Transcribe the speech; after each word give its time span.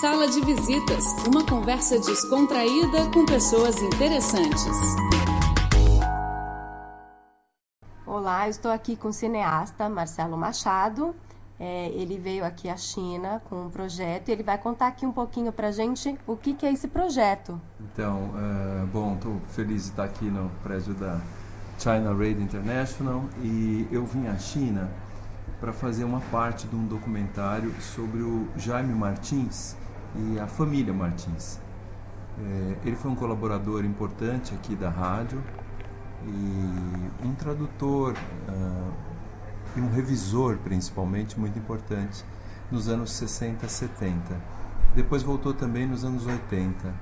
Sala 0.00 0.26
de 0.26 0.40
Visitas, 0.40 1.04
uma 1.28 1.46
conversa 1.46 1.98
descontraída 2.00 3.08
com 3.12 3.24
pessoas 3.24 3.80
interessantes. 3.80 4.76
Olá, 8.04 8.46
eu 8.46 8.50
estou 8.50 8.72
aqui 8.72 8.96
com 8.96 9.08
o 9.08 9.12
cineasta 9.12 9.88
Marcelo 9.88 10.36
Machado. 10.36 11.14
É, 11.60 11.90
ele 11.90 12.18
veio 12.18 12.44
aqui 12.44 12.68
à 12.68 12.76
China 12.76 13.40
com 13.48 13.66
um 13.66 13.70
projeto 13.70 14.28
e 14.28 14.32
ele 14.32 14.42
vai 14.42 14.58
contar 14.58 14.88
aqui 14.88 15.06
um 15.06 15.12
pouquinho 15.12 15.52
pra 15.52 15.70
gente 15.70 16.18
o 16.26 16.36
que, 16.36 16.54
que 16.54 16.66
é 16.66 16.72
esse 16.72 16.88
projeto. 16.88 17.60
Então, 17.80 18.30
é, 18.36 18.86
bom, 18.86 19.14
estou 19.14 19.40
feliz 19.50 19.84
de 19.84 19.90
estar 19.90 20.04
aqui 20.04 20.24
no 20.24 20.50
prédio 20.64 20.94
da 20.94 21.20
China 21.78 22.10
Radio 22.10 22.42
International 22.42 23.24
e 23.40 23.86
eu 23.92 24.04
vim 24.04 24.26
à 24.26 24.36
China 24.38 24.90
para 25.60 25.72
fazer 25.72 26.02
uma 26.02 26.20
parte 26.32 26.66
de 26.66 26.74
um 26.74 26.84
documentário 26.84 27.72
sobre 27.80 28.22
o 28.22 28.48
Jaime 28.56 28.92
Martins 28.92 29.76
e 30.14 30.38
a 30.38 30.46
família 30.46 30.92
Martins. 30.92 31.60
É, 32.38 32.76
ele 32.84 32.96
foi 32.96 33.10
um 33.10 33.14
colaborador 33.14 33.84
importante 33.84 34.54
aqui 34.54 34.74
da 34.74 34.90
rádio 34.90 35.42
e 36.26 37.26
um 37.26 37.34
tradutor 37.34 38.14
uh, 38.48 38.92
e 39.76 39.80
um 39.80 39.90
revisor, 39.90 40.58
principalmente, 40.58 41.38
muito 41.38 41.58
importante 41.58 42.24
nos 42.70 42.88
anos 42.88 43.12
60, 43.12 43.68
70. 43.68 44.40
Depois 44.94 45.22
voltou 45.22 45.52
também 45.52 45.86
nos 45.86 46.04
anos 46.04 46.26
80. 46.26 46.94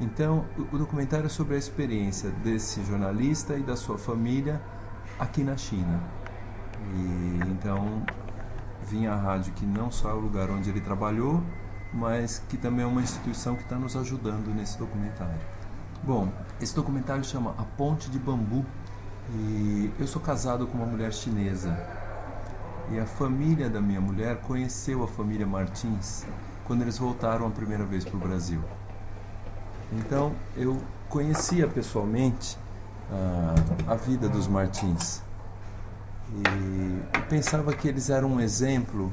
Então, 0.00 0.46
o 0.72 0.78
documentário 0.78 1.26
é 1.26 1.28
sobre 1.28 1.54
a 1.54 1.58
experiência 1.58 2.30
desse 2.30 2.82
jornalista 2.84 3.56
e 3.56 3.62
da 3.62 3.76
sua 3.76 3.98
família 3.98 4.60
aqui 5.18 5.44
na 5.44 5.56
China. 5.56 6.00
E 6.94 7.40
então 7.48 8.02
vinha 8.82 9.12
a 9.12 9.16
rádio 9.16 9.52
que 9.52 9.64
não 9.64 9.90
só 9.90 10.10
é 10.10 10.14
o 10.14 10.18
lugar 10.18 10.50
onde 10.50 10.70
ele 10.70 10.80
trabalhou, 10.80 11.42
mas 11.92 12.42
que 12.48 12.56
também 12.56 12.84
é 12.84 12.88
uma 12.88 13.02
instituição 13.02 13.54
que 13.54 13.62
está 13.62 13.76
nos 13.76 13.96
ajudando 13.96 14.54
nesse 14.54 14.78
documentário. 14.78 15.40
Bom, 16.02 16.28
esse 16.60 16.74
documentário 16.74 17.22
chama 17.22 17.54
A 17.58 17.62
Ponte 17.62 18.10
de 18.10 18.18
Bambu 18.18 18.64
e 19.30 19.92
eu 19.98 20.06
sou 20.06 20.20
casado 20.20 20.66
com 20.66 20.76
uma 20.76 20.86
mulher 20.86 21.12
chinesa 21.12 21.76
e 22.90 22.98
a 22.98 23.06
família 23.06 23.70
da 23.70 23.80
minha 23.80 24.00
mulher 24.00 24.40
conheceu 24.40 25.04
a 25.04 25.06
família 25.06 25.46
Martins 25.46 26.26
quando 26.64 26.82
eles 26.82 26.98
voltaram 26.98 27.46
a 27.46 27.50
primeira 27.50 27.84
vez 27.84 28.04
para 28.04 28.16
o 28.16 28.20
Brasil. 28.20 28.60
Então 29.92 30.32
eu 30.56 30.80
conhecia 31.08 31.68
pessoalmente 31.68 32.58
a, 33.88 33.92
a 33.92 33.94
vida 33.94 34.28
dos 34.28 34.48
Martins 34.48 35.22
e 36.34 37.22
pensava 37.28 37.72
que 37.74 37.86
eles 37.86 38.08
eram 38.10 38.28
um 38.32 38.40
exemplo 38.40 39.12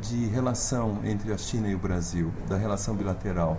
de 0.00 0.26
relação 0.26 1.00
entre 1.04 1.32
a 1.32 1.38
China 1.38 1.68
e 1.68 1.74
o 1.74 1.78
Brasil, 1.78 2.32
da 2.48 2.56
relação 2.56 2.94
bilateral. 2.94 3.58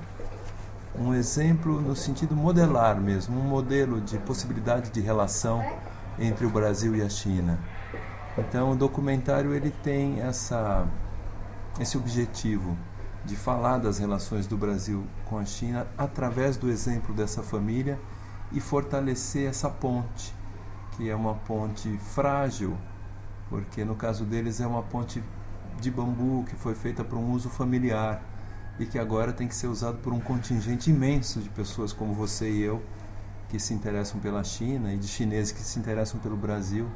Um 0.97 1.13
exemplo 1.13 1.79
no 1.79 1.95
sentido 1.95 2.35
modelar 2.35 2.99
mesmo, 2.99 3.39
um 3.39 3.43
modelo 3.43 4.01
de 4.01 4.17
possibilidade 4.19 4.89
de 4.89 5.01
relação 5.01 5.63
entre 6.17 6.45
o 6.45 6.49
Brasil 6.49 6.95
e 6.95 7.01
a 7.01 7.09
China. 7.09 7.59
Então 8.37 8.71
o 8.71 8.75
documentário 8.75 9.53
ele 9.53 9.71
tem 9.71 10.21
essa 10.21 10.87
esse 11.79 11.97
objetivo 11.97 12.77
de 13.23 13.35
falar 13.35 13.77
das 13.77 13.99
relações 13.99 14.47
do 14.47 14.57
Brasil 14.57 15.05
com 15.25 15.37
a 15.37 15.45
China 15.45 15.87
através 15.97 16.57
do 16.57 16.69
exemplo 16.69 17.13
dessa 17.13 17.43
família 17.43 17.99
e 18.51 18.59
fortalecer 18.59 19.47
essa 19.47 19.69
ponte, 19.69 20.33
que 20.91 21.09
é 21.09 21.15
uma 21.15 21.35
ponte 21.35 21.97
frágil, 21.97 22.75
porque 23.49 23.85
no 23.85 23.95
caso 23.95 24.25
deles 24.25 24.59
é 24.59 24.67
uma 24.67 24.81
ponte 24.81 25.23
de 25.79 25.91
bambu 25.91 26.43
que 26.45 26.55
foi 26.55 26.75
feita 26.75 27.03
para 27.03 27.17
um 27.17 27.31
uso 27.31 27.49
familiar 27.49 28.23
e 28.79 28.85
que 28.85 28.97
agora 28.97 29.33
tem 29.33 29.47
que 29.47 29.55
ser 29.55 29.67
usado 29.67 29.97
por 29.99 30.13
um 30.13 30.19
contingente 30.19 30.89
imenso 30.89 31.39
de 31.39 31.49
pessoas 31.49 31.91
como 31.91 32.13
você 32.13 32.49
e 32.49 32.61
eu 32.61 32.81
que 33.49 33.59
se 33.59 33.73
interessam 33.73 34.19
pela 34.19 34.43
China 34.43 34.93
e 34.93 34.97
de 34.97 35.07
chineses 35.07 35.51
que 35.51 35.59
se 35.59 35.79
interessam 35.79 36.19
pelo 36.19 36.37
Brasil. 36.37 36.87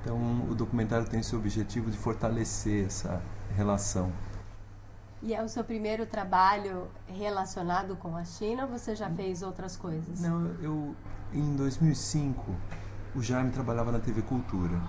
Então, 0.00 0.18
o 0.50 0.54
documentário 0.54 1.06
tem 1.06 1.20
esse 1.20 1.36
objetivo 1.36 1.90
de 1.90 1.96
fortalecer 1.96 2.86
essa 2.86 3.22
relação. 3.54 4.10
E 5.22 5.32
é 5.34 5.42
o 5.42 5.48
seu 5.48 5.62
primeiro 5.62 6.04
trabalho 6.04 6.88
relacionado 7.06 7.94
com 7.94 8.16
a 8.16 8.24
China 8.24 8.64
ou 8.64 8.70
você 8.70 8.96
já 8.96 9.08
fez 9.08 9.42
outras 9.42 9.76
coisas? 9.76 10.20
Não, 10.20 10.46
eu 10.60 10.96
em 11.32 11.54
2005 11.54 12.52
o 13.14 13.22
Jaime 13.22 13.50
trabalhava 13.50 13.92
na 13.92 14.00
TV 14.00 14.22
Cultura 14.22 14.80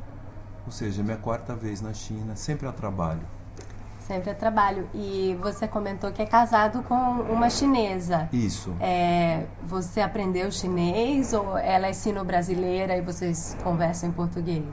Ou 0.67 0.73
seja, 0.73 1.01
é 1.01 1.05
minha 1.05 1.17
quarta 1.17 1.55
vez 1.55 1.81
na 1.81 1.93
China, 1.95 2.37
sempre 2.37 2.67
a 2.69 2.73
trabalho. 2.73 3.23
Sempre 4.01 4.31
a 4.31 4.35
trabalho. 4.35 4.89
E 4.95 5.39
você 5.41 5.69
comentou 5.69 6.11
que 6.13 6.23
é 6.23 6.27
casado 6.27 6.83
com 6.83 6.95
uma 6.95 7.51
chinesa. 7.51 8.29
Isso. 8.33 8.75
É, 8.81 9.47
você 9.63 10.01
aprendeu 10.01 10.51
chinês 10.51 11.33
ou 11.33 11.57
ela 11.59 11.87
é 11.87 11.93
sino-brasileira 11.93 12.97
e 12.97 13.03
vocês 13.03 13.57
conversam 13.63 14.09
em 14.09 14.13
português? 14.13 14.65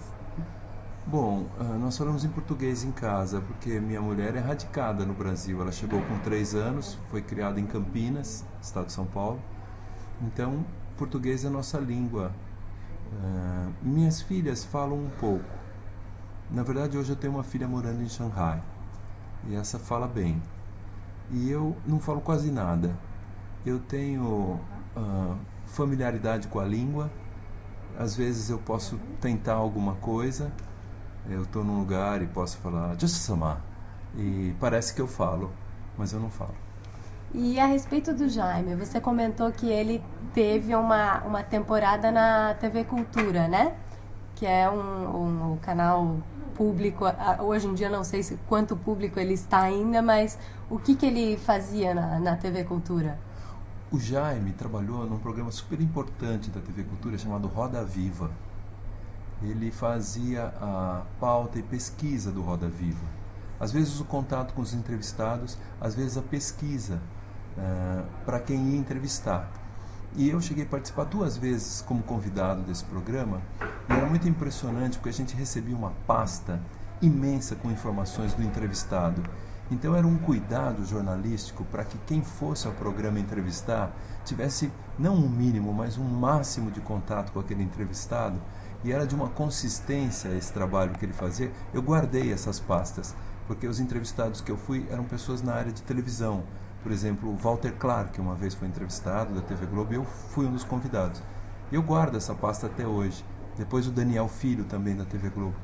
Bom, 1.08 1.46
ah, 1.60 1.64
nós 1.64 1.98
falamos 1.98 2.26
em 2.26 2.30
português 2.30 2.84
em 2.84 2.92
casa, 2.92 3.40
porque 3.40 3.80
minha 3.80 4.02
mulher 4.02 4.36
é 4.36 4.40
radicada 4.40 5.06
no 5.06 5.14
Brasil. 5.14 5.62
Ela 5.62 5.72
chegou 5.72 6.02
com 6.02 6.18
três 6.20 6.56
anos, 6.56 6.98
foi 7.12 7.22
criada 7.22 7.60
em 7.60 7.66
Campinas, 7.66 8.44
estado 8.62 8.88
de 8.88 8.94
São 8.94 9.06
Paulo. 9.06 9.40
Então, 10.22 10.66
português 10.98 11.46
é 11.46 11.50
nossa 11.50 11.78
língua. 11.80 12.32
Uh, 13.12 13.74
minhas 13.82 14.22
filhas 14.22 14.64
falam 14.64 14.98
um 14.98 15.10
pouco. 15.20 15.46
Na 16.50 16.64
verdade, 16.64 16.98
hoje 16.98 17.12
eu 17.12 17.16
tenho 17.16 17.34
uma 17.34 17.44
filha 17.44 17.68
morando 17.68 18.02
em 18.02 18.10
Xangai. 18.10 18.62
E 19.48 19.56
essa 19.56 19.80
fala 19.80 20.08
bem. 20.08 20.42
E 21.32 21.50
eu 21.50 21.76
não 21.86 22.00
falo 22.00 22.22
quase 22.22 22.52
nada. 22.52 22.98
Eu 23.66 23.80
tenho 23.80 24.60
uh, 24.96 25.38
familiaridade 25.66 26.48
com 26.48 26.60
a 26.60 26.66
língua. 26.66 27.12
Às 27.98 28.16
vezes 28.16 28.50
eu 28.50 28.58
posso 28.60 28.98
tentar 29.20 29.54
alguma 29.54 29.96
coisa 29.96 30.52
eu 31.28 31.42
estou 31.42 31.64
num 31.64 31.80
lugar 31.80 32.22
e 32.22 32.28
posso 32.28 32.58
falar 32.58 32.96
Jusama 33.00 33.62
e 34.16 34.54
parece 34.60 34.94
que 34.94 35.02
eu 35.02 35.08
falo, 35.08 35.52
mas 35.98 36.14
eu 36.14 36.20
não 36.20 36.30
falo. 36.30 36.54
E 37.34 37.60
a 37.60 37.66
respeito 37.66 38.14
do 38.14 38.30
Jaime, 38.30 38.76
você 38.76 39.00
comentou 39.02 39.52
que 39.52 39.68
ele 39.68 40.02
teve 40.34 40.74
uma, 40.76 41.22
uma 41.24 41.44
temporada 41.44 42.12
na 42.12 42.54
TV 42.56 42.84
Cultura, 42.86 43.48
né? 43.48 43.76
Que 44.36 44.46
é 44.46 44.70
um, 44.70 44.78
um, 44.78 45.54
um 45.54 45.58
canal 45.58 46.18
público. 46.56 47.06
Hoje 47.40 47.68
em 47.68 47.74
dia 47.74 47.90
não 47.90 48.04
sei 48.04 48.24
se, 48.24 48.38
quanto 48.48 48.76
público 48.76 49.20
ele 49.20 49.34
está 49.34 49.62
ainda, 49.62 50.02
mas 50.02 50.38
o 50.70 50.80
que, 50.80 50.96
que 50.96 51.06
ele 51.06 51.38
fazia 51.38 51.94
na, 51.94 52.20
na 52.20 52.36
TV 52.36 52.64
Cultura? 52.64 53.20
O 53.92 54.00
Jaime 54.00 54.52
trabalhou 54.54 55.06
num 55.06 55.20
programa 55.20 55.52
super 55.52 55.80
importante 55.82 56.50
da 56.50 56.62
TV 56.62 56.84
Cultura 56.84 57.18
chamado 57.18 57.48
Roda 57.48 57.84
Viva 57.84 58.32
ele 59.42 59.72
fazia 59.72 60.54
a 60.62 61.04
pauta 61.20 61.60
e 61.60 61.64
pesquisa 61.64 62.32
do 62.32 62.42
Roda 62.42 62.68
Viva. 62.68 63.06
Às 63.60 63.72
vezes 63.72 64.00
o 64.00 64.06
contato 64.06 64.54
com 64.54 64.62
os 64.62 64.74
entrevistados, 64.74 65.58
às 65.80 65.96
vezes 65.96 66.18
a 66.18 66.22
pesquisa 66.22 67.02
uh, 67.58 68.06
para 68.26 68.40
quem 68.40 68.70
ia 68.70 68.78
entrevistar. 68.78 69.52
E 70.16 70.30
eu 70.30 70.40
cheguei 70.40 70.64
a 70.64 70.68
participar 70.68 71.04
duas 71.06 71.36
vezes 71.36 71.82
como 71.82 72.02
convidado 72.02 72.62
desse 72.62 72.86
programa 72.86 73.42
e 73.90 73.94
era 73.94 74.06
muito 74.06 74.30
impressionante 74.30 74.98
porque 74.98 75.10
a 75.10 75.14
gente 75.14 75.36
recebia 75.36 75.76
uma 75.76 75.92
pasta 76.08 76.62
imensa 77.02 77.56
com 77.56 77.70
informações 77.70 78.34
do 78.34 78.42
entrevistado. 78.42 79.22
Então 79.70 79.96
era 79.96 80.06
um 80.06 80.18
cuidado 80.18 80.86
jornalístico 80.86 81.66
para 81.66 81.84
que 81.84 81.98
quem 82.06 82.22
fosse 82.22 82.66
ao 82.68 82.74
programa 82.74 83.20
entrevistar 83.20 83.92
tivesse 84.24 84.72
não 84.98 85.16
um 85.16 85.28
mínimo, 85.28 85.74
mas 85.74 85.98
um 85.98 86.04
máximo 86.04 86.72
de 86.72 86.80
contato 86.80 87.32
com 87.32 87.40
aquele 87.40 87.64
entrevistado. 87.64 88.40
E 88.84 88.92
era 88.92 89.06
de 89.06 89.16
uma 89.16 89.30
consistência 89.30 90.30
esse 90.30 90.54
trabalho 90.54 90.94
que 90.94 91.04
ele 91.04 91.14
fazia. 91.14 91.52
Eu 91.74 91.82
guardei 91.82 92.32
essas 92.32 92.60
pastas, 92.60 93.16
porque 93.48 93.68
os 93.68 93.80
entrevistados 93.80 94.42
que 94.42 94.52
eu 94.52 94.58
fui 94.58 94.86
eram 94.92 95.04
pessoas 95.04 95.42
na 95.42 95.54
área 95.54 95.72
de 95.72 95.82
televisão. 95.82 96.44
Por 96.86 96.92
exemplo, 96.92 97.30
o 97.30 97.36
Walter 97.36 97.74
Clark, 97.74 98.12
que 98.12 98.22
uma 98.22 98.36
vez 98.36 98.54
foi 98.54 98.68
entrevistado 98.68 99.34
da 99.34 99.42
TV 99.42 99.66
Globo, 99.66 99.92
e 99.92 99.96
eu 99.96 100.06
fui 100.06 100.46
um 100.46 100.52
dos 100.52 100.64
convidados. 100.64 101.22
Eu 101.72 101.82
guardo 101.82 102.16
essa 102.16 102.36
pasta 102.36 102.68
até 102.68 102.86
hoje. 102.86 103.26
Depois 103.58 103.88
o 103.88 103.92
Daniel 103.92 104.28
Filho, 104.28 104.66
também 104.66 104.96
da 104.96 105.04
TV 105.04 105.30
Globo 105.30 105.56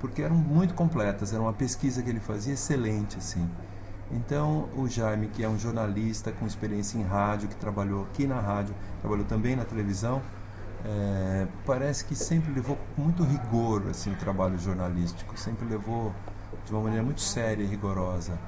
porque 0.00 0.22
eram 0.22 0.36
muito 0.36 0.74
completas, 0.74 1.32
era 1.32 1.42
uma 1.42 1.52
pesquisa 1.52 2.02
que 2.02 2.10
ele 2.10 2.20
fazia 2.20 2.54
excelente 2.54 3.18
assim. 3.18 3.48
Então, 4.10 4.68
o 4.76 4.86
Jaime, 4.88 5.28
que 5.28 5.42
é 5.42 5.48
um 5.48 5.58
jornalista 5.58 6.32
com 6.32 6.46
experiência 6.46 6.98
em 6.98 7.02
rádio, 7.02 7.48
que 7.48 7.56
trabalhou 7.56 8.02
aqui 8.04 8.26
na 8.26 8.40
rádio, 8.40 8.74
trabalhou 9.00 9.24
também 9.24 9.56
na 9.56 9.64
televisão, 9.64 10.20
é, 10.84 11.46
parece 11.64 12.04
que 12.04 12.14
sempre 12.14 12.52
levou 12.52 12.76
com 12.76 13.02
muito 13.02 13.22
rigor 13.22 13.86
assim, 13.88 14.12
o 14.12 14.16
trabalho 14.16 14.58
jornalístico, 14.58 15.38
sempre 15.38 15.66
levou 15.66 16.12
de 16.66 16.72
uma 16.72 16.82
maneira 16.82 17.04
muito 17.04 17.20
séria 17.20 17.62
e 17.62 17.66
rigorosa. 17.66 18.38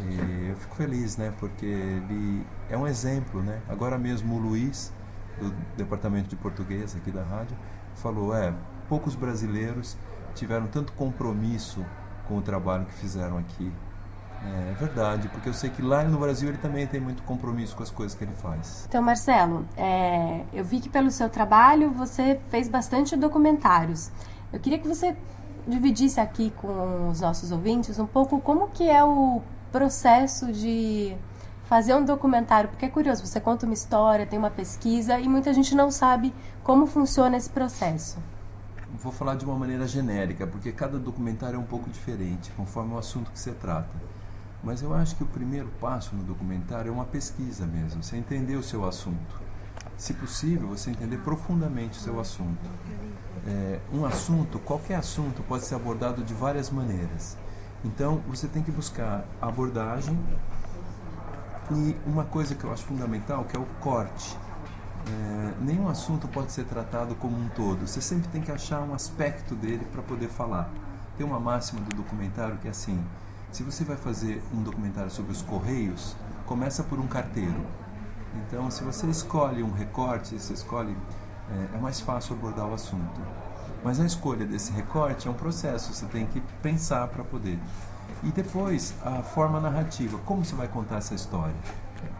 E 0.00 0.48
eu 0.50 0.56
fico 0.56 0.74
feliz, 0.76 1.16
né, 1.16 1.32
porque 1.38 1.66
ele 1.66 2.46
é 2.70 2.76
um 2.76 2.86
exemplo, 2.86 3.42
né? 3.42 3.60
Agora 3.68 3.98
mesmo 3.98 4.36
o 4.36 4.38
Luiz, 4.38 4.92
do 5.38 5.50
departamento 5.76 6.28
de 6.28 6.36
português 6.36 6.94
aqui 6.96 7.10
da 7.10 7.22
rádio, 7.22 7.56
falou, 7.96 8.34
é, 8.34 8.52
poucos 8.88 9.14
brasileiros 9.14 9.96
tiveram 10.34 10.66
tanto 10.66 10.92
compromisso 10.92 11.84
com 12.26 12.38
o 12.38 12.42
trabalho 12.42 12.86
que 12.86 12.94
fizeram 12.94 13.38
aqui. 13.38 13.72
É 14.44 14.74
verdade, 14.74 15.28
porque 15.28 15.48
eu 15.48 15.54
sei 15.54 15.70
que 15.70 15.80
lá 15.80 16.02
no 16.02 16.18
Brasil 16.18 16.48
ele 16.48 16.58
também 16.58 16.84
tem 16.84 17.00
muito 17.00 17.22
compromisso 17.22 17.76
com 17.76 17.82
as 17.84 17.90
coisas 17.90 18.16
que 18.16 18.24
ele 18.24 18.34
faz. 18.34 18.86
Então, 18.88 19.00
Marcelo, 19.00 19.64
é, 19.76 20.44
eu 20.52 20.64
vi 20.64 20.80
que 20.80 20.88
pelo 20.88 21.12
seu 21.12 21.28
trabalho 21.28 21.92
você 21.92 22.40
fez 22.50 22.68
bastante 22.68 23.16
documentários. 23.16 24.10
Eu 24.52 24.58
queria 24.58 24.80
que 24.80 24.88
você 24.88 25.16
dividisse 25.66 26.18
aqui 26.18 26.52
com 26.56 27.08
os 27.08 27.20
nossos 27.20 27.52
ouvintes 27.52 28.00
um 28.00 28.06
pouco 28.06 28.40
como 28.40 28.68
que 28.68 28.88
é 28.90 29.04
o 29.04 29.40
processo 29.72 30.52
de 30.52 31.16
fazer 31.64 31.94
um 31.94 32.04
documentário, 32.04 32.68
porque 32.70 32.84
é 32.84 32.88
curioso, 32.88 33.26
você 33.26 33.40
conta 33.40 33.66
uma 33.66 33.74
história, 33.74 34.26
tem 34.26 34.38
uma 34.38 34.50
pesquisa 34.50 35.18
e 35.18 35.26
muita 35.26 35.52
gente 35.52 35.74
não 35.74 35.90
sabe 35.90 36.32
como 36.62 36.86
funciona 36.86 37.36
esse 37.36 37.50
processo 37.50 38.18
vou 39.02 39.12
falar 39.12 39.34
de 39.34 39.44
uma 39.44 39.56
maneira 39.56 39.86
genérica, 39.86 40.46
porque 40.46 40.70
cada 40.70 40.98
documentário 40.98 41.56
é 41.56 41.58
um 41.58 41.64
pouco 41.64 41.90
diferente, 41.90 42.50
conforme 42.56 42.94
o 42.94 42.98
assunto 42.98 43.30
que 43.30 43.38
você 43.38 43.52
trata. 43.52 43.90
Mas 44.62 44.80
eu 44.80 44.94
acho 44.94 45.16
que 45.16 45.24
o 45.24 45.26
primeiro 45.26 45.68
passo 45.80 46.14
no 46.14 46.22
documentário 46.22 46.88
é 46.88 46.92
uma 46.92 47.04
pesquisa 47.04 47.66
mesmo, 47.66 48.02
você 48.02 48.16
entender 48.16 48.54
o 48.54 48.62
seu 48.62 48.86
assunto. 48.86 49.42
Se 49.96 50.14
possível, 50.14 50.68
você 50.68 50.90
entender 50.90 51.18
profundamente 51.18 51.98
o 51.98 52.00
seu 52.00 52.20
assunto. 52.20 52.70
É, 53.46 53.80
um 53.92 54.04
assunto, 54.04 54.58
qualquer 54.60 54.96
assunto, 54.96 55.42
pode 55.42 55.64
ser 55.64 55.74
abordado 55.74 56.22
de 56.22 56.32
várias 56.32 56.70
maneiras. 56.70 57.36
Então, 57.84 58.22
você 58.28 58.46
tem 58.46 58.62
que 58.62 58.70
buscar 58.70 59.24
abordagem 59.40 60.18
e 61.70 61.96
uma 62.06 62.24
coisa 62.24 62.54
que 62.54 62.64
eu 62.64 62.72
acho 62.72 62.84
fundamental, 62.84 63.44
que 63.44 63.56
é 63.56 63.60
o 63.60 63.66
corte 63.80 64.36
é, 65.06 65.54
nenhum 65.60 65.88
assunto 65.88 66.28
pode 66.28 66.52
ser 66.52 66.64
tratado 66.64 67.14
como 67.16 67.36
um 67.36 67.48
todo. 67.48 67.86
Você 67.86 68.00
sempre 68.00 68.28
tem 68.28 68.40
que 68.40 68.52
achar 68.52 68.80
um 68.82 68.94
aspecto 68.94 69.54
dele 69.54 69.84
para 69.90 70.02
poder 70.02 70.28
falar. 70.28 70.70
Tem 71.16 71.26
uma 71.26 71.40
máxima 71.40 71.80
do 71.80 71.96
documentário 71.96 72.56
que 72.58 72.68
é 72.68 72.70
assim: 72.70 73.04
se 73.50 73.62
você 73.62 73.84
vai 73.84 73.96
fazer 73.96 74.42
um 74.54 74.62
documentário 74.62 75.10
sobre 75.10 75.32
os 75.32 75.42
correios, 75.42 76.16
começa 76.46 76.82
por 76.82 76.98
um 77.00 77.06
carteiro. 77.06 77.66
Então, 78.46 78.70
se 78.70 78.82
você 78.82 79.06
escolhe 79.08 79.62
um 79.62 79.72
recorte, 79.72 80.38
você 80.38 80.54
escolhe, 80.54 80.96
é, 81.50 81.76
é 81.76 81.80
mais 81.80 82.00
fácil 82.00 82.34
abordar 82.34 82.66
o 82.66 82.74
assunto. 82.74 83.20
Mas 83.84 83.98
a 83.98 84.06
escolha 84.06 84.46
desse 84.46 84.72
recorte 84.72 85.26
é 85.26 85.30
um 85.30 85.34
processo. 85.34 85.92
Você 85.92 86.06
tem 86.06 86.26
que 86.26 86.40
pensar 86.62 87.08
para 87.08 87.24
poder. 87.24 87.58
E 88.22 88.30
depois 88.30 88.94
a 89.04 89.22
forma 89.22 89.60
narrativa. 89.60 90.18
Como 90.24 90.44
você 90.44 90.54
vai 90.54 90.68
contar 90.68 90.98
essa 90.98 91.14
história? 91.14 91.54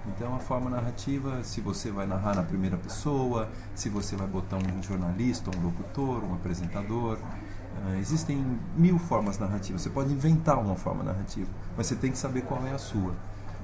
Então, 0.07 0.35
a 0.35 0.39
forma 0.39 0.71
narrativa, 0.71 1.43
se 1.43 1.61
você 1.61 1.91
vai 1.91 2.07
narrar 2.07 2.35
na 2.37 2.43
primeira 2.43 2.77
pessoa, 2.77 3.49
se 3.75 3.89
você 3.89 4.17
vai 4.17 4.27
botar 4.27 4.57
um 4.57 4.83
jornalista, 4.83 5.51
um 5.57 5.63
locutor, 5.63 6.25
um 6.25 6.35
apresentador, 6.35 7.19
uh, 7.19 7.97
existem 7.99 8.59
mil 8.77 8.99
formas 8.99 9.39
narrativas. 9.39 9.83
Você 9.83 9.91
pode 9.91 10.13
inventar 10.13 10.59
uma 10.59 10.77
forma 10.77 11.03
narrativa, 11.03 11.51
mas 11.77 11.87
você 11.87 11.97
tem 11.97 12.13
que 12.13 12.19
saber 12.19 12.43
qual 12.43 12.65
é 12.67 12.73
a 12.73 12.79
sua. 12.79 13.15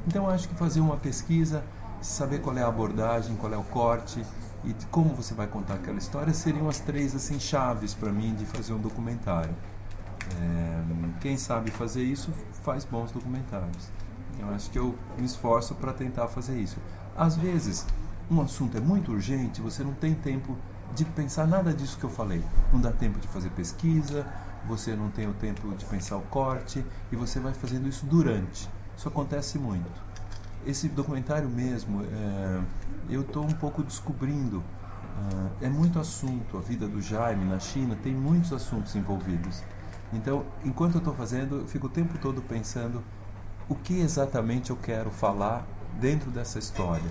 Então, 0.06 0.28
acho 0.28 0.48
que 0.48 0.54
fazer 0.54 0.80
uma 0.80 0.96
pesquisa, 0.96 1.62
saber 2.00 2.40
qual 2.40 2.56
é 2.56 2.62
a 2.62 2.68
abordagem, 2.68 3.36
qual 3.36 3.52
é 3.52 3.56
o 3.56 3.64
corte 3.64 4.24
e 4.68 4.74
como 4.90 5.14
você 5.14 5.32
vai 5.32 5.46
contar 5.46 5.74
aquela 5.74 5.98
história 5.98 6.34
seriam 6.34 6.68
as 6.68 6.78
três 6.78 7.14
assim 7.14 7.40
chaves 7.40 7.94
para 7.94 8.12
mim 8.12 8.34
de 8.34 8.44
fazer 8.44 8.74
um 8.74 8.78
documentário. 8.78 9.54
É, 10.40 11.18
quem 11.20 11.38
sabe 11.38 11.70
fazer 11.70 12.02
isso 12.02 12.30
faz 12.62 12.84
bons 12.84 13.10
documentários. 13.10 13.88
Eu 14.38 14.48
acho 14.50 14.70
que 14.70 14.78
eu 14.78 14.94
me 15.16 15.24
esforço 15.24 15.74
para 15.74 15.92
tentar 15.92 16.28
fazer 16.28 16.60
isso. 16.60 16.76
Às 17.16 17.36
vezes, 17.36 17.86
um 18.30 18.40
assunto 18.40 18.76
é 18.76 18.80
muito 18.80 19.12
urgente, 19.12 19.60
você 19.60 19.82
não 19.82 19.94
tem 19.94 20.14
tempo 20.14 20.56
de 20.94 21.04
pensar 21.04 21.46
nada 21.46 21.72
disso 21.72 21.98
que 21.98 22.04
eu 22.04 22.10
falei. 22.10 22.42
Não 22.72 22.80
dá 22.80 22.92
tempo 22.92 23.18
de 23.18 23.26
fazer 23.28 23.50
pesquisa, 23.50 24.26
você 24.66 24.94
não 24.94 25.10
tem 25.10 25.26
o 25.28 25.32
tempo 25.32 25.74
de 25.74 25.84
pensar 25.86 26.18
o 26.18 26.22
corte 26.22 26.84
e 27.10 27.16
você 27.16 27.40
vai 27.40 27.54
fazendo 27.54 27.88
isso 27.88 28.04
durante. 28.06 28.68
Isso 28.96 29.08
acontece 29.08 29.58
muito. 29.58 30.07
Esse 30.66 30.88
documentário 30.88 31.49
mesmo, 31.49 32.02
é, 32.02 32.60
eu 33.08 33.22
estou 33.22 33.44
um 33.44 33.52
pouco 33.52 33.82
descobrindo. 33.82 34.62
É, 35.60 35.66
é 35.66 35.69
muito 35.69 35.99
assunto. 35.99 36.58
A 36.58 36.60
vida 36.60 36.87
do 36.87 37.00
Jaime 37.00 37.44
na 37.44 37.58
China 37.58 37.96
tem 38.02 38.14
muitos 38.14 38.52
assuntos 38.52 38.94
envolvidos. 38.94 39.62
Então, 40.12 40.44
enquanto 40.64 40.94
eu 40.94 40.99
estou 40.99 41.14
fazendo, 41.14 41.60
eu 41.60 41.66
fico 41.66 41.87
o 41.87 41.90
tempo 41.90 42.19
todo 42.19 42.40
pensando 42.43 43.02
o 43.69 43.75
que 43.75 44.00
exatamente 44.00 44.70
eu 44.70 44.76
quero 44.76 45.10
falar 45.10 45.66
dentro 46.00 46.31
dessa 46.31 46.58
história. 46.58 47.11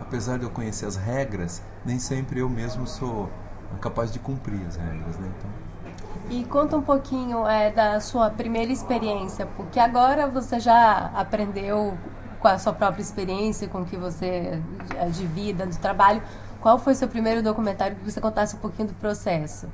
Apesar 0.00 0.38
de 0.38 0.44
eu 0.44 0.50
conhecer 0.50 0.86
as 0.86 0.96
regras, 0.96 1.62
nem 1.84 1.98
sempre 1.98 2.40
eu 2.40 2.48
mesmo 2.48 2.86
sou 2.86 3.30
capaz 3.80 4.12
de 4.12 4.18
cumprir 4.18 4.64
as 4.66 4.76
regras. 4.76 5.18
Né? 5.18 5.30
Então... 5.38 5.50
E 6.30 6.44
conta 6.44 6.76
um 6.76 6.82
pouquinho 6.82 7.46
é, 7.46 7.70
da 7.70 8.00
sua 8.00 8.30
primeira 8.30 8.70
experiência, 8.70 9.46
porque 9.56 9.80
agora 9.80 10.28
você 10.28 10.60
já 10.60 11.10
aprendeu 11.14 11.96
com 12.40 12.48
a 12.48 12.58
sua 12.58 12.72
própria 12.72 13.02
experiência, 13.02 13.68
com 13.68 13.82
o 13.82 13.84
que 13.84 13.96
você 13.96 14.62
é, 14.96 15.08
de 15.08 15.26
vida, 15.26 15.66
do 15.66 15.76
trabalho. 15.76 16.22
Qual 16.60 16.78
foi 16.78 16.92
o 16.92 16.96
seu 16.96 17.08
primeiro 17.08 17.42
documentário 17.42 17.96
que 17.96 18.10
você 18.10 18.20
contasse 18.20 18.56
um 18.56 18.58
pouquinho 18.58 18.88
do 18.88 18.94
processo? 18.94 19.68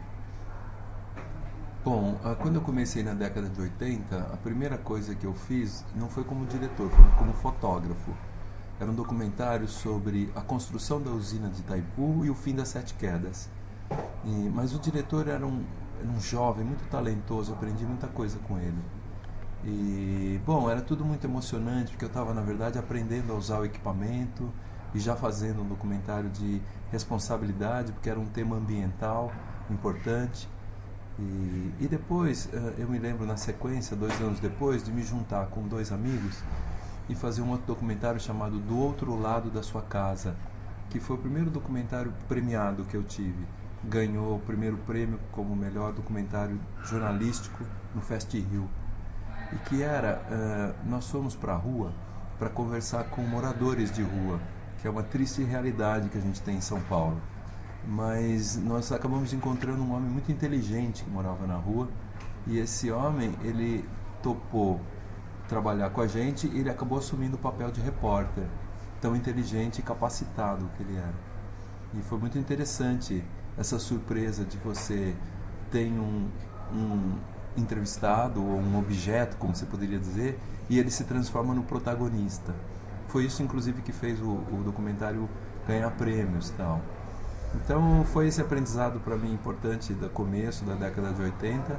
Bom, 1.84 2.18
ah, 2.24 2.34
quando 2.34 2.56
eu 2.56 2.62
comecei 2.62 3.02
na 3.02 3.12
década 3.12 3.48
de 3.48 3.60
80, 3.60 4.18
a 4.32 4.36
primeira 4.38 4.78
coisa 4.78 5.14
que 5.14 5.26
eu 5.26 5.34
fiz 5.34 5.84
não 5.94 6.08
foi 6.08 6.24
como 6.24 6.46
diretor, 6.46 6.88
foi 6.90 7.04
como 7.18 7.32
fotógrafo. 7.34 8.12
Era 8.80 8.90
um 8.90 8.94
documentário 8.94 9.68
sobre 9.68 10.32
a 10.34 10.40
construção 10.40 11.00
da 11.00 11.10
usina 11.10 11.48
de 11.48 11.60
Itaipu 11.60 12.24
e 12.24 12.30
o 12.30 12.34
fim 12.34 12.54
das 12.54 12.68
Sete 12.68 12.94
Quedas. 12.94 13.48
E, 14.24 14.50
mas 14.54 14.74
o 14.74 14.78
diretor 14.78 15.28
era 15.28 15.46
um, 15.46 15.62
era 16.00 16.08
um 16.08 16.20
jovem 16.20 16.64
muito 16.64 16.88
talentoso, 16.88 17.52
aprendi 17.52 17.84
muita 17.84 18.08
coisa 18.08 18.38
com 18.48 18.58
ele. 18.58 18.78
E, 19.66 20.38
bom, 20.44 20.68
era 20.70 20.82
tudo 20.82 21.04
muito 21.04 21.26
emocionante, 21.26 21.92
porque 21.92 22.04
eu 22.04 22.08
estava, 22.08 22.34
na 22.34 22.42
verdade, 22.42 22.78
aprendendo 22.78 23.32
a 23.32 23.36
usar 23.36 23.60
o 23.60 23.64
equipamento 23.64 24.52
e 24.94 25.00
já 25.00 25.16
fazendo 25.16 25.62
um 25.62 25.66
documentário 25.66 26.28
de 26.28 26.60
responsabilidade, 26.92 27.92
porque 27.92 28.10
era 28.10 28.20
um 28.20 28.26
tema 28.26 28.56
ambiental 28.56 29.32
importante. 29.70 30.48
E, 31.18 31.72
e 31.80 31.88
depois, 31.88 32.48
eh, 32.52 32.74
eu 32.78 32.88
me 32.88 32.98
lembro 32.98 33.24
na 33.24 33.36
sequência, 33.36 33.96
dois 33.96 34.20
anos 34.20 34.38
depois, 34.38 34.84
de 34.84 34.92
me 34.92 35.02
juntar 35.02 35.46
com 35.46 35.66
dois 35.66 35.90
amigos 35.90 36.42
e 37.08 37.14
fazer 37.14 37.40
um 37.40 37.50
outro 37.50 37.66
documentário 37.66 38.20
chamado 38.20 38.58
Do 38.58 38.78
Outro 38.78 39.18
Lado 39.18 39.50
da 39.50 39.62
Sua 39.62 39.82
Casa, 39.82 40.36
que 40.90 41.00
foi 41.00 41.16
o 41.16 41.18
primeiro 41.18 41.50
documentário 41.50 42.12
premiado 42.28 42.84
que 42.84 42.96
eu 42.96 43.02
tive. 43.02 43.46
Ganhou 43.82 44.36
o 44.36 44.40
primeiro 44.40 44.76
prêmio 44.78 45.18
como 45.32 45.56
melhor 45.56 45.92
documentário 45.92 46.60
jornalístico 46.84 47.64
no 47.94 48.00
Fest 48.00 48.32
Rio. 48.34 48.68
E 49.54 49.58
que 49.68 49.82
era, 49.82 50.20
uh, 50.30 50.88
nós 50.88 51.08
fomos 51.08 51.34
para 51.34 51.52
a 51.52 51.56
rua 51.56 51.92
para 52.38 52.50
conversar 52.50 53.04
com 53.04 53.22
moradores 53.22 53.92
de 53.92 54.02
rua, 54.02 54.40
que 54.80 54.88
é 54.88 54.90
uma 54.90 55.02
triste 55.02 55.42
realidade 55.42 56.08
que 56.08 56.18
a 56.18 56.20
gente 56.20 56.42
tem 56.42 56.56
em 56.56 56.60
São 56.60 56.80
Paulo. 56.82 57.20
Mas 57.86 58.56
nós 58.56 58.90
acabamos 58.92 59.32
encontrando 59.32 59.82
um 59.82 59.94
homem 59.94 60.10
muito 60.10 60.32
inteligente 60.32 61.04
que 61.04 61.10
morava 61.10 61.46
na 61.46 61.56
rua 61.56 61.88
e 62.46 62.58
esse 62.58 62.90
homem 62.90 63.34
ele 63.42 63.88
topou 64.22 64.80
trabalhar 65.48 65.90
com 65.90 66.00
a 66.00 66.06
gente 66.06 66.46
e 66.48 66.60
ele 66.60 66.70
acabou 66.70 66.98
assumindo 66.98 67.36
o 67.36 67.38
papel 67.38 67.70
de 67.70 67.80
repórter 67.80 68.44
tão 69.00 69.14
inteligente 69.14 69.78
e 69.78 69.82
capacitado 69.82 70.68
que 70.76 70.82
ele 70.82 70.96
era. 70.96 71.14
E 71.92 72.02
foi 72.02 72.18
muito 72.18 72.38
interessante 72.38 73.22
essa 73.56 73.78
surpresa 73.78 74.44
de 74.44 74.56
você 74.58 75.14
ter 75.70 75.86
um, 75.88 76.28
um 76.72 77.18
entrevistado 77.56 78.44
ou 78.44 78.58
um 78.58 78.78
objeto, 78.78 79.36
como 79.36 79.54
você 79.54 79.66
poderia 79.66 79.98
dizer, 79.98 80.38
e 80.68 80.78
ele 80.78 80.90
se 80.90 81.04
transforma 81.04 81.54
no 81.54 81.62
protagonista. 81.62 82.54
Foi 83.08 83.24
isso, 83.24 83.42
inclusive, 83.42 83.82
que 83.82 83.92
fez 83.92 84.20
o, 84.20 84.26
o 84.26 84.62
documentário 84.64 85.28
ganhar 85.66 85.90
prêmios 85.92 86.50
tal. 86.50 86.80
Então 87.54 88.04
foi 88.12 88.26
esse 88.26 88.40
aprendizado 88.40 88.98
para 89.00 89.16
mim 89.16 89.32
importante 89.32 89.92
do 89.92 90.08
começo 90.10 90.64
da 90.64 90.74
década 90.74 91.12
de 91.12 91.22
80. 91.22 91.76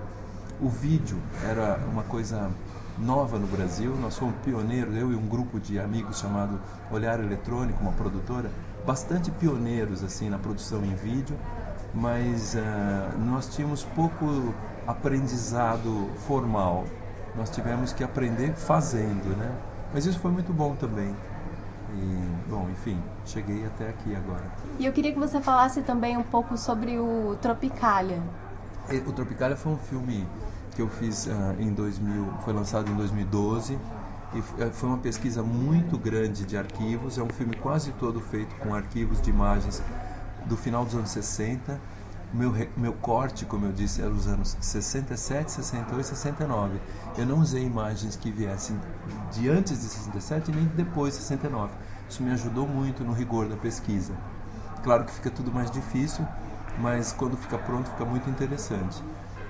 O 0.62 0.70
vídeo 0.70 1.17
era 1.44 1.79
uma 1.91 2.03
coisa 2.03 2.50
nova 2.98 3.38
no 3.38 3.48
Brasil. 3.48 3.94
Nós 3.98 4.17
fomos 4.17 4.36
pioneiros, 4.44 4.96
eu 4.96 5.12
e 5.12 5.15
um 5.15 5.27
grupo 5.27 5.60
de 5.60 5.79
amigos 5.79 6.20
chamado 6.20 6.60
Olhar 6.89 7.20
Eletrônico, 7.20 7.82
uma 7.82 7.91
produtora, 7.91 8.50
bastante 8.86 9.32
pioneiros 9.32 10.03
assim 10.03 10.29
na 10.29 10.38
produção 10.38 10.84
em 10.86 10.96
vídeo, 10.96 11.36
mas 11.94 12.55
uh, 12.55 13.20
nós 13.20 13.48
tínhamos 13.53 13.84
pouco 13.84 14.53
aprendizado 14.88 16.10
formal. 16.27 16.86
Nós 17.36 17.50
tivemos 17.50 17.92
que 17.92 18.04
aprender 18.04 18.54
fazendo, 18.54 19.36
né? 19.38 19.51
Mas 19.94 20.06
isso 20.06 20.20
foi 20.20 20.32
muito 20.32 20.54
bom 20.54 20.75
também. 20.75 21.15
E, 21.94 22.50
bom, 22.50 22.68
enfim, 22.70 23.01
cheguei 23.25 23.65
até 23.65 23.89
aqui 23.89 24.15
agora. 24.15 24.44
E 24.80 24.86
eu 24.86 24.92
queria 24.92 25.13
que 25.13 25.20
você 25.20 25.39
falasse 25.39 25.82
também 25.82 26.18
um 26.18 26.24
pouco 26.24 26.58
sobre 26.58 26.98
o 27.00 27.38
Tropicalia. 27.42 28.22
O 29.08 29.12
Tropicalia 29.12 29.56
foi 29.56 29.72
um 29.72 29.77
filme 29.77 30.27
que 30.75 30.82
eu 30.82 30.89
fiz 30.89 31.25
uh, 31.27 31.56
em 31.60 31.72
2000, 31.72 32.34
foi 32.44 32.54
lançado 32.54 32.92
em 32.92 32.96
2012 32.96 33.80
e 34.34 34.39
eh, 34.62 34.70
foi 34.72 34.89
uma 34.89 34.98
pesquisa 34.98 35.42
muito 35.42 35.98
grande 35.98 36.44
de 36.44 36.58
arquivos. 36.58 37.18
É 37.18 37.24
um 37.24 37.30
filme 37.30 37.56
quase 37.56 37.92
todo 37.94 38.20
feito 38.20 38.54
com 38.58 38.75
arquivos 38.75 39.22
de 39.22 39.30
imagens 39.30 39.82
do 40.46 40.58
final 40.58 40.84
dos 40.84 40.94
anos 40.96 41.10
60. 41.10 41.80
Meu, 42.34 42.53
meu 42.75 42.94
corte, 42.94 43.46
como 43.46 43.65
eu 43.65 43.72
disse, 43.72 44.01
era 44.01 44.12
os 44.12 44.27
anos 44.27 44.58
67, 44.60 45.51
68 45.51 46.01
e 46.01 46.03
69. 46.03 46.79
Eu 47.17 47.25
não 47.25 47.39
usei 47.39 47.63
imagens 47.63 48.15
que 48.15 48.29
viessem 48.29 48.77
de 49.32 49.50
antes 49.50 49.79
de 49.79 49.86
67 49.86 50.51
nem 50.51 50.65
depois 50.65 51.13
de 51.13 51.22
69. 51.22 51.74
Isso 52.10 52.22
me 52.22 52.32
ajudou 52.32 52.67
muito 52.67 53.03
no 53.03 53.13
rigor 53.13 53.48
da 53.48 53.55
pesquisa. 53.55 54.13
Claro 54.84 55.05
que 55.05 55.13
fica 55.13 55.32
tudo 55.32 55.51
mais 55.51 55.72
difícil, 55.72 56.27
mas 56.79 57.12
quando 57.12 57.38
fica 57.38 57.58
pronto 57.58 57.89
fica 57.89 58.05
muito 58.05 58.29
interessante. 58.29 59.01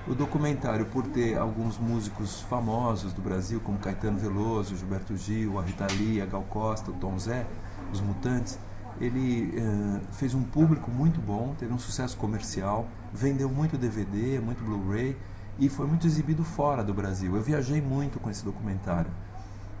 O 0.08 0.14
documentário, 0.14 0.86
por 0.86 1.04
ter 1.08 1.36
alguns 1.36 1.78
músicos 1.78 2.40
famosos 2.42 3.12
do 3.12 3.20
Brasil, 3.20 3.60
como 3.60 3.76
Caetano 3.78 4.16
Veloso, 4.16 4.76
Gilberto 4.76 5.16
Gil, 5.16 5.58
a 5.58 5.62
Rita 5.62 5.86
Lee, 5.98 6.22
a 6.22 6.26
Gal 6.26 6.44
Costa, 6.48 6.92
o 6.92 6.94
Tom 6.94 7.18
Zé, 7.18 7.44
os 7.92 8.00
Mutantes, 8.00 8.56
ele 9.00 9.52
uh, 9.58 10.00
fez 10.12 10.34
um 10.34 10.42
público 10.42 10.90
muito 10.90 11.20
bom, 11.20 11.54
teve 11.58 11.72
um 11.72 11.78
sucesso 11.78 12.16
comercial, 12.16 12.86
vendeu 13.12 13.48
muito 13.48 13.76
DVD, 13.76 14.40
muito 14.40 14.64
Blu-ray 14.64 15.16
e 15.58 15.68
foi 15.68 15.86
muito 15.86 16.06
exibido 16.06 16.44
fora 16.44 16.82
do 16.82 16.94
Brasil. 16.94 17.34
Eu 17.34 17.42
viajei 17.42 17.80
muito 17.80 18.18
com 18.18 18.30
esse 18.30 18.44
documentário. 18.44 19.10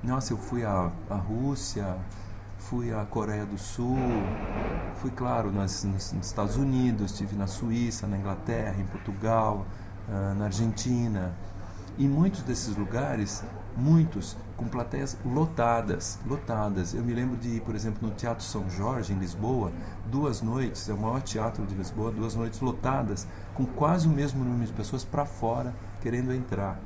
Nossa, 0.02 0.32
eu 0.32 0.36
fui 0.36 0.64
à, 0.64 0.90
à 1.08 1.16
Rússia, 1.16 1.96
fui 2.58 2.92
à 2.92 3.04
Coreia 3.04 3.46
do 3.46 3.58
Sul, 3.58 3.96
fui, 4.96 5.10
claro, 5.10 5.50
nas, 5.50 5.84
nos, 5.84 6.12
Estados 6.12 6.56
Unidos, 6.56 7.12
estive 7.12 7.36
na 7.36 7.46
Suíça, 7.46 8.06
na 8.06 8.16
Inglaterra, 8.16 8.76
em 8.78 8.86
Portugal, 8.86 9.66
uh, 10.08 10.34
na 10.34 10.46
Argentina. 10.46 11.34
Em 11.98 12.08
muitos 12.08 12.42
desses 12.42 12.76
lugares, 12.76 13.42
muitos 13.76 14.36
com 14.56 14.66
plateias 14.66 15.16
lotadas, 15.24 16.18
lotadas. 16.26 16.94
Eu 16.94 17.02
me 17.02 17.12
lembro 17.12 17.36
de 17.36 17.60
por 17.60 17.74
exemplo, 17.74 18.08
no 18.08 18.14
Teatro 18.14 18.44
São 18.44 18.68
Jorge, 18.70 19.12
em 19.12 19.18
Lisboa, 19.18 19.70
duas 20.06 20.40
noites, 20.40 20.88
é 20.88 20.94
o 20.94 20.98
maior 20.98 21.20
teatro 21.20 21.64
de 21.66 21.74
Lisboa, 21.74 22.10
duas 22.10 22.34
noites 22.34 22.60
lotadas, 22.60 23.26
com 23.54 23.66
quase 23.66 24.06
o 24.06 24.10
mesmo 24.10 24.42
número 24.42 24.66
de 24.66 24.72
pessoas 24.72 25.04
para 25.04 25.26
fora 25.26 25.74
querendo 26.00 26.32
entrar. 26.32 26.80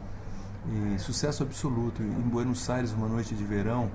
E 0.67 0.99
sucesso 0.99 1.43
absoluto. 1.43 2.03
Em 2.03 2.29
Buenos 2.29 2.69
Aires, 2.69 2.93
uma 2.93 3.09
noite 3.09 3.35
de 3.35 3.45
verão, 3.45 3.91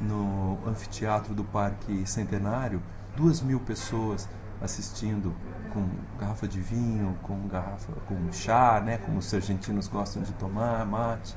no 0.00 0.58
anfiteatro 0.66 1.34
do 1.34 1.44
Parque 1.44 2.06
Centenário, 2.06 2.82
duas 3.16 3.40
mil 3.40 3.60
pessoas 3.60 4.28
assistindo 4.62 5.34
com 5.72 5.88
garrafa 6.18 6.46
de 6.46 6.60
vinho, 6.60 7.16
com 7.22 7.46
garrafa, 7.48 7.92
com 8.06 8.32
chá, 8.32 8.80
né, 8.80 8.98
como 8.98 9.18
os 9.18 9.32
argentinos 9.32 9.88
gostam 9.88 10.22
de 10.22 10.32
tomar, 10.32 10.84
mate, 10.84 11.34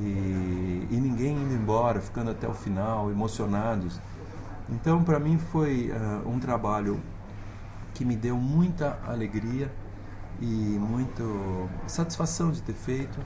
e, 0.00 0.88
e 0.90 0.96
ninguém 1.00 1.36
indo 1.36 1.54
embora, 1.54 2.00
ficando 2.00 2.30
até 2.30 2.48
o 2.48 2.54
final, 2.54 3.10
emocionados. 3.10 4.00
Então, 4.68 5.02
para 5.02 5.18
mim 5.18 5.38
foi 5.38 5.90
uh, 5.90 6.28
um 6.28 6.38
trabalho 6.38 7.00
que 7.94 8.04
me 8.04 8.16
deu 8.16 8.36
muita 8.36 8.98
alegria 9.06 9.72
e 10.40 10.44
muito 10.44 11.68
satisfação 11.86 12.50
de 12.50 12.60
ter 12.62 12.74
feito. 12.74 13.18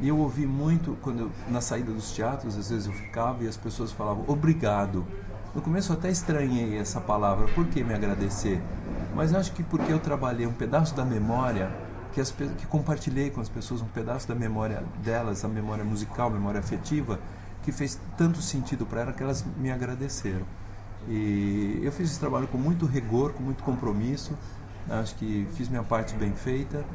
E 0.00 0.08
eu 0.08 0.18
ouvi 0.18 0.46
muito 0.46 0.96
quando 1.02 1.20
eu, 1.20 1.30
na 1.48 1.60
saída 1.60 1.92
dos 1.92 2.12
teatros, 2.12 2.56
às 2.56 2.70
vezes 2.70 2.86
eu 2.86 2.92
ficava 2.92 3.44
e 3.44 3.48
as 3.48 3.56
pessoas 3.56 3.92
falavam 3.92 4.24
obrigado. 4.26 5.04
No 5.54 5.62
começo 5.62 5.92
eu 5.92 5.96
até 5.96 6.10
estranhei 6.10 6.78
essa 6.78 7.00
palavra, 7.00 7.46
por 7.48 7.66
que 7.66 7.82
me 7.82 7.94
agradecer? 7.94 8.60
Mas 9.14 9.34
acho 9.34 9.52
que 9.52 9.62
porque 9.62 9.90
eu 9.90 9.98
trabalhei 9.98 10.46
um 10.46 10.52
pedaço 10.52 10.94
da 10.94 11.04
memória, 11.04 11.70
que, 12.16 12.20
as, 12.22 12.30
que 12.30 12.66
compartilhei 12.66 13.28
com 13.28 13.42
as 13.42 13.48
pessoas 13.50 13.82
um 13.82 13.86
pedaço 13.88 14.26
da 14.26 14.34
memória 14.34 14.82
delas, 15.04 15.44
a 15.44 15.48
memória 15.48 15.84
musical, 15.84 16.28
a 16.28 16.30
memória 16.30 16.58
afetiva, 16.58 17.20
que 17.62 17.70
fez 17.70 18.00
tanto 18.16 18.40
sentido 18.40 18.86
para 18.86 19.02
elas 19.02 19.14
que 19.14 19.22
elas 19.22 19.44
me 19.58 19.70
agradeceram. 19.70 20.46
E 21.06 21.78
eu 21.82 21.92
fiz 21.92 22.10
esse 22.10 22.18
trabalho 22.18 22.48
com 22.48 22.56
muito 22.56 22.86
rigor, 22.86 23.34
com 23.34 23.42
muito 23.42 23.62
compromisso, 23.62 24.34
acho 24.88 25.14
que 25.16 25.46
fiz 25.52 25.68
minha 25.68 25.82
parte 25.82 26.14
bem 26.14 26.32
feita. 26.32 26.86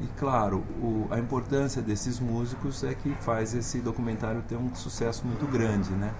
E 0.00 0.08
claro, 0.18 0.64
o, 0.82 1.06
a 1.08 1.20
importância 1.20 1.80
desses 1.80 2.18
músicos 2.18 2.82
é 2.82 2.94
que 2.94 3.14
faz 3.20 3.54
esse 3.54 3.78
documentário 3.78 4.42
ter 4.42 4.56
um 4.56 4.74
sucesso 4.74 5.24
muito 5.24 5.46
grande, 5.46 5.90
né? 5.90 6.12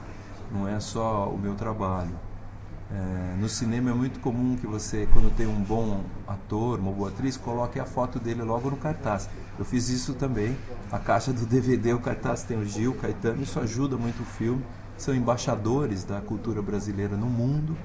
Não 0.52 0.68
é 0.68 0.78
só 0.78 1.28
o 1.28 1.37
meu 1.37 1.56
trabalho. 1.56 2.16
É, 2.90 3.36
no 3.40 3.48
cinema 3.48 3.90
é 3.90 3.94
muito 3.94 4.20
comum 4.20 4.56
que 4.56 4.66
você, 4.66 5.08
quando 5.12 5.34
tem 5.34 5.46
um 5.46 5.62
bom 5.62 6.02
ator, 6.28 6.78
uma 6.78 6.92
boa 6.92 7.08
atriz, 7.08 7.36
coloque 7.36 7.80
a 7.80 7.84
foto 7.84 8.18
dele 8.18 8.42
logo 8.42 8.70
no 8.70 8.76
cartaz. 8.76 9.28
Eu 9.58 9.64
fiz 9.64 9.88
isso 9.88 10.14
também. 10.14 10.56
A 10.92 10.98
caixa 10.98 11.32
do 11.32 11.44
DVD, 11.46 11.94
o 11.94 11.98
cartaz 11.98 12.42
tem 12.42 12.58
o 12.58 12.64
Gil, 12.64 12.94
Caetano, 12.94 13.42
isso 13.42 13.58
ajuda 13.58 13.96
muito 13.96 14.22
o 14.22 14.26
filme. 14.26 14.64
São 14.96 15.14
embaixadores 15.14 16.04
da 16.04 16.20
cultura 16.20 16.62
brasileira 16.62 17.16
no 17.16 17.26
mundo. 17.26 17.76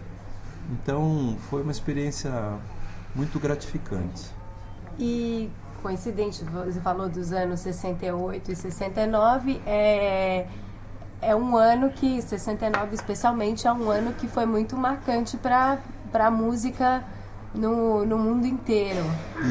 Então 0.72 1.38
foi 1.50 1.64
uma 1.64 1.72
experiência 1.72 2.32
muito 3.16 3.40
gratificante. 3.40 4.30
E 5.00 5.50
coincidente, 5.82 6.44
você 6.44 6.80
falou 6.82 7.10
dos 7.10 7.32
anos 7.32 7.62
68 7.62 8.52
e 8.52 8.56
69, 8.56 9.62
é 9.66 10.46
é 11.22 11.36
um 11.36 11.56
ano 11.56 11.90
que, 11.90 12.22
69 12.22 12.96
especialmente, 12.96 13.68
é 13.68 13.74
um 13.74 13.90
ano 13.90 14.14
que 14.14 14.28
foi 14.28 14.46
muito 14.46 14.76
marcante 14.78 15.38
para 15.38 15.80
a 16.14 16.32
música 16.32 17.04
no, 17.54 18.06
no 18.06 18.18
mundo 18.18 18.46
inteiro. 18.46 19.04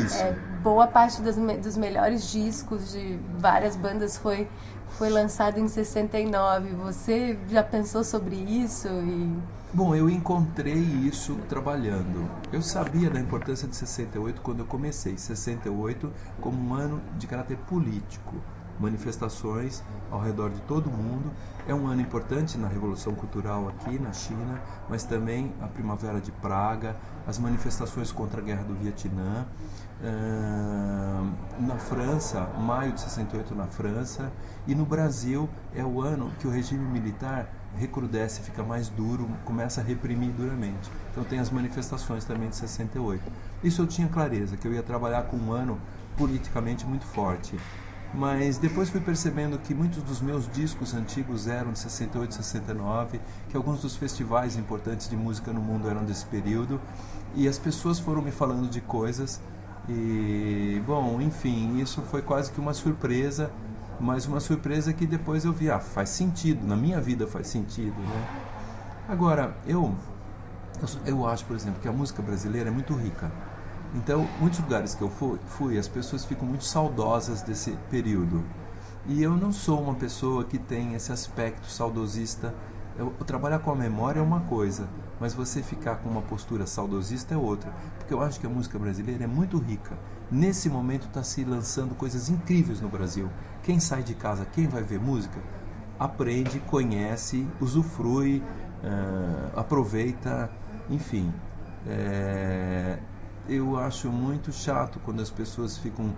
Isso. 0.05 0.17
É, 0.17 0.37
boa 0.63 0.87
parte 0.87 1.21
dos, 1.21 1.37
dos 1.37 1.77
melhores 1.77 2.31
discos 2.31 2.93
de 2.93 3.19
várias 3.39 3.77
bandas 3.77 4.17
foi, 4.17 4.49
foi 4.91 5.11
lançado 5.11 5.59
em 5.59 5.69
69. 5.69 6.71
Você 6.71 7.39
já 7.51 7.63
pensou 7.63 8.03
sobre 8.03 8.37
isso? 8.37 8.89
E... 8.89 9.37
Bom, 9.73 9.95
eu 9.95 10.09
encontrei 10.09 10.79
isso 10.79 11.37
trabalhando. 11.49 12.31
Eu 12.51 12.63
sabia 12.63 13.11
da 13.11 13.21
importância 13.21 13.69
de 13.69 13.77
68 13.77 14.41
quando 14.41 14.61
eu 14.61 14.67
comecei. 14.67 15.19
68 15.19 16.11
como 16.41 16.71
um 16.71 16.75
ano 16.75 17.03
de 17.19 17.27
caráter 17.27 17.59
político 17.69 18.35
manifestações 18.81 19.83
ao 20.11 20.21
redor 20.21 20.51
de 20.51 20.61
todo 20.63 20.89
o 20.89 20.93
mundo. 20.93 21.31
É 21.67 21.75
um 21.75 21.87
ano 21.87 22.01
importante 22.01 22.57
na 22.57 22.69
Revolução 22.69 23.15
Cultural 23.15 23.69
aqui 23.69 23.99
na 23.99 24.13
China, 24.13 24.61
mas 24.89 25.05
também 25.05 25.53
a 25.61 25.67
Primavera 25.67 26.21
de 26.21 26.33
Praga, 26.33 26.97
as 27.27 27.39
manifestações 27.39 28.11
contra 28.11 28.41
a 28.41 28.45
Guerra 28.45 28.65
do 28.65 28.75
Vietnã. 28.75 29.47
na 31.61 31.77
França, 31.77 32.49
maio 32.59 32.93
de 32.93 33.01
68 33.01 33.55
na 33.55 33.67
França, 33.67 34.33
e 34.67 34.75
no 34.75 34.87
Brasil 34.87 35.49
é 35.75 35.85
o 35.85 36.01
ano 36.01 36.31
que 36.39 36.47
o 36.47 36.51
regime 36.51 36.85
militar 36.85 37.53
recrudesce, 37.77 38.43
fica 38.43 38.63
mais 38.63 38.89
duro, 38.89 39.29
começa 39.45 39.81
a 39.81 39.85
reprimir 39.85 40.31
duramente. 40.33 40.91
Então 41.11 41.25
tem 41.25 41.39
as 41.39 41.51
manifestações 41.51 42.25
também 42.25 42.49
de 42.49 42.57
68. 42.57 43.23
Isso 43.63 43.83
eu 43.83 43.87
tinha 43.87 44.09
clareza, 44.09 44.57
que 44.57 44.67
eu 44.67 44.73
ia 44.73 44.83
trabalhar 44.83 45.25
com 45.25 45.37
um 45.37 45.53
ano 45.53 45.79
politicamente 46.17 46.87
muito 46.87 47.05
forte 47.05 47.59
mas 48.15 48.59
depois 48.59 48.89
fui 48.89 49.01
percebendo 49.01 49.59
que 49.59 49.75
muitos 49.75 50.03
dos 50.03 50.21
meus 50.21 50.51
discos 50.51 50.95
antigos 50.95 51.47
eram 51.47 51.73
de 51.73 51.79
68, 51.79 52.35
69, 52.35 53.21
que 53.49 53.57
alguns 53.57 53.83
dos 53.83 53.97
festivais 53.97 54.57
importantes 54.57 55.09
de 55.09 55.17
música 55.17 55.53
no 55.53 55.61
mundo 55.61 55.89
eram 55.89 56.05
desse 56.05 56.27
período, 56.27 56.81
e 57.35 57.47
as 57.47 57.59
pessoas 57.59 57.99
foram 57.99 58.23
me 58.23 58.31
falando 58.31 58.69
de 58.69 58.81
coisas, 58.81 59.41
e, 59.89 60.83
bom, 60.87 61.21
enfim, 61.21 61.79
isso 61.81 62.03
foi 62.03 62.23
quase 62.23 62.51
que 62.53 62.61
uma 62.61 62.75
surpresa, 62.75 63.51
mas 64.01 64.27
uma 64.27 64.41
surpresa 64.41 64.93
que 64.93 65.07
depois 65.07 65.45
eu 65.45 65.53
vi, 65.53 65.71
ah, 65.71 65.81
faz 65.81 66.09
sentido, 66.11 66.67
na 66.67 66.77
minha 66.77 67.01
vida 67.01 67.27
faz 67.27 67.49
sentido, 67.49 67.99
né? 68.01 68.29
Agora, 69.09 69.57
eu 69.67 69.95
Eu, 70.81 70.89
eu 71.07 71.27
acho, 71.27 71.45
por 71.45 71.57
exemplo, 71.57 71.81
que 71.81 71.89
a 71.89 71.93
música 71.93 72.23
brasileira 72.23 72.69
é 72.69 72.73
muito 72.73 72.95
rica. 72.95 73.33
Então, 73.95 74.29
muitos 74.41 74.61
lugares 74.61 74.95
que 74.95 75.03
eu 75.03 75.09
fui, 75.09 75.39
fui, 75.47 75.79
as 75.79 75.89
pessoas 75.89 76.25
ficam 76.25 76.47
muito 76.47 76.65
saudosas 76.65 77.43
desse 77.43 77.73
período. 77.91 78.45
E 79.07 79.23
eu 79.23 79.35
não 79.35 79.51
sou 79.51 79.81
uma 79.81 79.95
pessoa 79.95 80.45
que 80.45 80.59
tem 80.59 80.95
esse 80.95 81.11
aspecto 81.11 81.67
saudosista. 81.67 82.55
Eu, 82.99 83.15
eu, 83.19 83.25
trabalhar 83.25 83.61
com 83.61 83.71
a 83.71 83.75
memória 83.75 84.21
é 84.21 84.23
uma 84.23 84.41
coisa, 84.41 84.87
mas 85.19 85.33
você 85.33 85.63
ficar 85.63 85.97
com 85.97 86.11
uma 86.11 86.21
postura 86.21 86.67
saudosista 86.67 87.35
é 87.35 87.37
outra. 87.37 87.73
Porque 87.99 88.13
eu 88.13 88.21
acho 88.21 88.39
que 88.39 88.47
a 88.47 88.51
música 88.51 88.79
brasileira 88.79 89.25
é 89.25 89.27
muito 89.27 89.57
rica. 89.57 89.97
Nesse 90.31 90.69
momento 90.69 91.07
está 91.07 91.23
se 91.23 91.43
lançando 91.43 91.95
coisas 91.95 92.29
incríveis 92.29 92.83
no 92.83 92.89
Brasil. 92.91 93.31
Quem 93.63 93.81
sai 93.81 94.03
de 94.03 94.15
casa, 94.15 94.45
quem 94.45 94.67
vai 94.67 94.83
ver 94.83 95.01
música, 95.01 95.41
aprende, 95.99 96.61
conhece, 96.61 97.49
usufrui, 97.59 98.43
uh, 98.83 99.59
aproveita, 99.59 100.51
enfim. 100.91 101.33
É, 101.87 102.99
eu 103.49 103.79
acho 103.79 104.11
muito 104.11 104.53
chato 104.53 105.01
quando 105.05 105.23
as 105.23 105.31
pessoas 105.31 105.79
ficam 105.79 106.13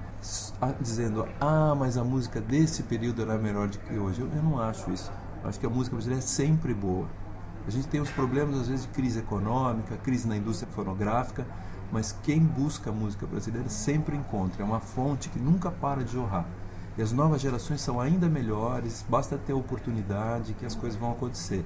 dizendo 0.80 1.26
ah, 1.40 1.74
mas 1.76 1.96
a 1.96 2.02
música 2.02 2.40
desse 2.40 2.82
período 2.82 3.22
era 3.22 3.38
melhor 3.38 3.68
do 3.68 3.78
que 3.78 3.96
hoje. 3.96 4.20
Eu, 4.20 4.28
eu 4.34 4.42
não 4.42 4.60
acho 4.60 4.90
isso. 4.90 5.12
Eu 5.42 5.48
acho 5.48 5.60
que 5.60 5.66
a 5.66 5.70
música 5.70 5.94
brasileira 5.94 6.22
é 6.22 6.26
sempre 6.26 6.74
boa. 6.74 7.06
A 7.66 7.70
gente 7.70 7.86
tem 7.86 8.00
os 8.00 8.10
problemas, 8.10 8.60
às 8.60 8.68
vezes, 8.68 8.84
de 8.84 8.92
crise 8.92 9.20
econômica, 9.20 9.96
crise 9.98 10.26
na 10.26 10.36
indústria 10.36 10.70
fonográfica, 10.72 11.46
mas 11.92 12.16
quem 12.22 12.40
busca 12.40 12.90
a 12.90 12.92
música 12.92 13.26
brasileira 13.26 13.68
sempre 13.68 14.16
encontra. 14.16 14.62
É 14.62 14.64
uma 14.64 14.80
fonte 14.80 15.28
que 15.28 15.38
nunca 15.38 15.70
para 15.70 16.02
de 16.02 16.12
jorrar. 16.12 16.46
E 16.98 17.02
as 17.02 17.12
novas 17.12 17.40
gerações 17.40 17.80
são 17.80 18.00
ainda 18.00 18.28
melhores, 18.28 19.04
basta 19.08 19.38
ter 19.38 19.52
oportunidade 19.52 20.54
que 20.54 20.66
as 20.66 20.74
coisas 20.74 20.98
vão 20.98 21.12
acontecer. 21.12 21.64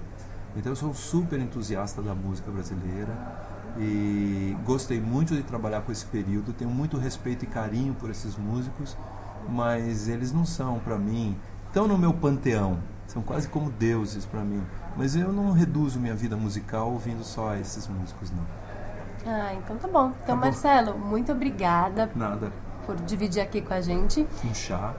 Então 0.57 0.73
eu 0.73 0.77
sou 0.77 0.91
um 0.91 0.95
super 0.95 1.41
entusiasta 1.41 2.03
da 2.03 2.15
música 2.15 2.51
brasileira 2.51 3.17
e 3.79 4.57
gostei 4.65 5.01
muito 5.01 5.35
de 5.35 5.43
trabalhar 5.43 5.83
com 5.83 5.91
esse 5.93 6.07
período, 6.07 6.53
tenho 6.53 6.71
muito 6.71 6.97
respeito 6.97 7.45
e 7.45 7.47
carinho 7.47 7.95
por 7.95 8.11
esses 8.11 8.37
músicos, 8.37 8.97
mas 9.49 10.09
eles 10.09 10.33
não 10.33 10.45
são 10.45 10.79
para 10.79 10.97
mim, 10.97 11.37
estão 11.67 11.89
no 11.89 11.99
meu 11.99 12.13
panteão, 12.13 12.79
são 13.07 13.23
quase 13.23 13.49
como 13.49 13.71
deuses 13.71 14.25
para 14.25 14.41
mim, 14.41 14.65
mas 14.97 15.17
eu 15.17 15.33
não 15.33 15.53
reduzo 15.53 15.99
minha 15.99 16.15
vida 16.15 16.37
musical 16.37 16.93
ouvindo 16.93 17.25
só 17.25 17.55
esses 17.57 17.87
músicos 17.89 18.31
não. 18.31 18.45
Ah, 19.27 19.55
então 19.55 19.77
tá 19.77 19.89
bom. 19.89 20.13
Então, 20.23 20.37
tá 20.37 20.37
Marcelo, 20.37 20.93
bom. 20.93 20.99
muito 20.99 21.33
obrigada. 21.33 22.11
Nada. 22.15 22.53
Por 22.85 22.97
dividir 22.97 23.41
aqui 23.41 23.63
com 23.63 23.73
a 23.73 23.81
gente. 23.81 24.27
Um 24.45 24.55
chá. 24.55 24.95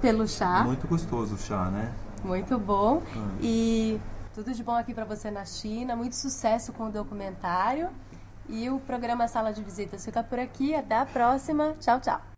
Pelo 0.00 0.26
chá. 0.26 0.64
Muito 0.64 0.88
gostoso 0.88 1.34
o 1.34 1.38
chá, 1.38 1.66
né? 1.66 1.92
Muito 2.24 2.58
bom. 2.58 3.02
Ah. 3.14 3.28
E 3.42 4.00
tudo 4.34 4.52
de 4.52 4.64
bom 4.64 4.74
aqui 4.74 4.94
para 4.94 5.04
você 5.04 5.30
na 5.30 5.44
China. 5.44 5.94
Muito 5.94 6.16
sucesso 6.16 6.72
com 6.72 6.84
o 6.84 6.90
documentário. 6.90 7.90
E 8.48 8.68
o 8.70 8.78
programa 8.80 9.28
Sala 9.28 9.52
de 9.52 9.62
Visitas 9.62 10.04
fica 10.04 10.22
por 10.22 10.38
aqui. 10.38 10.74
Até 10.74 10.96
a 10.96 11.06
próxima. 11.06 11.74
Tchau, 11.80 12.00
tchau. 12.00 12.26